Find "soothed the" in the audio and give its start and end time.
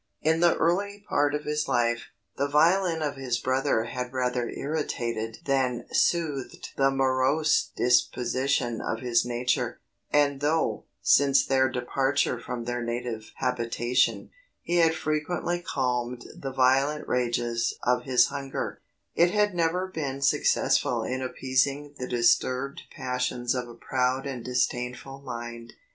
5.91-6.89